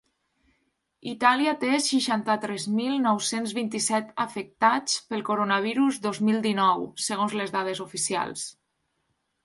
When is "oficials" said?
7.91-8.53